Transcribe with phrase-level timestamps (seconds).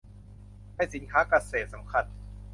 [0.75, 2.05] ในสินค้าเกษตรสำคัญ